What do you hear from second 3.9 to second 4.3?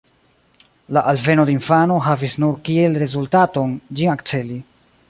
ĝin